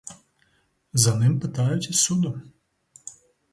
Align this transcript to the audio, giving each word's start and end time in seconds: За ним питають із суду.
За 0.93 1.15
ним 1.15 1.39
питають 1.39 1.89
із 1.89 1.99
суду. 1.99 2.41